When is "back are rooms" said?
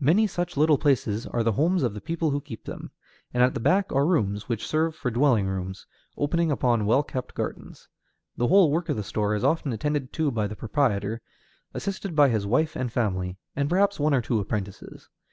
3.60-4.48